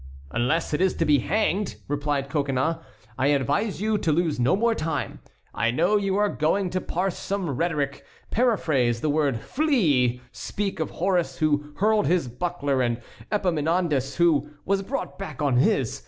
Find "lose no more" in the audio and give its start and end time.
4.11-4.73